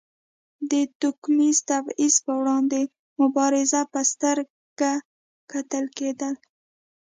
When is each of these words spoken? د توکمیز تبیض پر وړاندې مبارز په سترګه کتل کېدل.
د 0.71 0.73
توکمیز 1.01 1.57
تبیض 1.69 2.15
پر 2.25 2.35
وړاندې 2.41 2.81
مبارز 3.21 3.71
په 3.93 4.01
سترګه 4.11 4.91
کتل 5.51 5.85
کېدل. 5.97 6.33